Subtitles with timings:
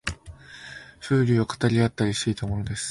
[0.99, 2.79] 風流を語り合ったりしていたものです